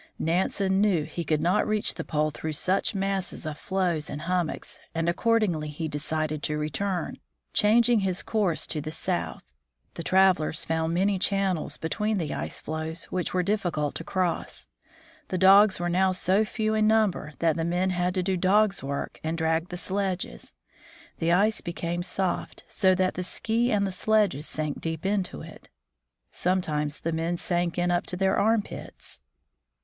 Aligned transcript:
Nansen 0.17 0.81
knew 0.81 1.03
he 1.03 1.23
could 1.23 1.41
not 1.43 1.67
reach 1.67 1.93
the 1.93 2.03
pole 2.03 2.31
through 2.31 2.53
such 2.53 2.95
masses 2.95 3.45
of 3.45 3.55
floes 3.59 4.09
and 4.09 4.21
hum 4.21 4.47
mocks, 4.47 4.79
and 4.95 5.07
accordingly 5.07 5.69
he 5.69 5.87
decided 5.87 6.41
to 6.41 6.57
return, 6.57 7.19
changing 7.53 7.99
his 7.99 8.23
course 8.23 8.65
to 8.65 8.81
the 8.81 8.89
south. 8.89 9.43
The 9.93 10.01
travelers 10.01 10.65
found 10.65 10.95
many 10.95 11.19
channels 11.19 11.77
between 11.77 12.17
the 12.17 12.33
ice 12.33 12.59
floes, 12.59 13.03
which 13.11 13.31
were 13.35 13.43
difficult 13.43 13.93
to 13.93 14.03
cross. 14.03 14.65
The 15.27 15.37
dogs 15.37 15.79
were 15.79 15.87
now 15.87 16.13
so 16.13 16.45
few 16.45 16.73
in 16.73 16.87
number 16.87 17.33
that 17.37 17.55
the 17.55 17.63
men 17.63 17.91
had 17.91 18.15
to 18.15 18.23
do 18.23 18.37
dogs' 18.37 18.81
work, 18.83 19.19
and 19.23 19.37
drag 19.37 19.67
the 19.69 19.77
sledges. 19.77 20.53
The 21.19 21.31
ice 21.31 21.61
became 21.61 22.01
soft, 22.01 22.63
so 22.67 22.95
that 22.95 23.13
the 23.13 23.21
ski 23.21 23.71
and 23.71 23.85
the 23.85 23.91
sledges 23.91 24.47
sank 24.47 24.81
deep 24.81 25.05
into 25.05 25.43
it. 25.43 25.69
Some 26.31 26.59
times 26.61 27.01
the 27.01 27.11
men 27.11 27.37
sank 27.37 27.77
in 27.77 27.91
up 27.91 28.07
to 28.07 28.17
their 28.17 28.35
armpits. 28.35 29.19